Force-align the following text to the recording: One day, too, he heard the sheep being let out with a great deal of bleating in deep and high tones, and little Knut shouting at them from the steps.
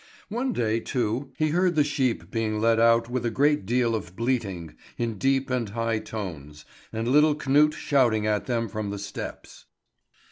One 0.29 0.51
day, 0.51 0.79
too, 0.79 1.31
he 1.37 1.49
heard 1.49 1.75
the 1.75 1.83
sheep 1.83 2.31
being 2.31 2.59
let 2.59 2.79
out 2.79 3.07
with 3.07 3.23
a 3.23 3.29
great 3.29 3.67
deal 3.67 3.93
of 3.93 4.15
bleating 4.15 4.73
in 4.97 5.19
deep 5.19 5.51
and 5.51 5.69
high 5.69 5.99
tones, 5.99 6.65
and 6.91 7.07
little 7.07 7.35
Knut 7.35 7.73
shouting 7.75 8.25
at 8.25 8.47
them 8.47 8.67
from 8.67 8.89
the 8.89 8.97
steps. 8.97 9.65